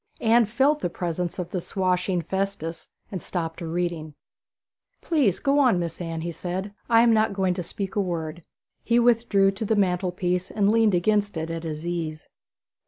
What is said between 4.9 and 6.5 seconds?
'Please go on, Miss Anne,' he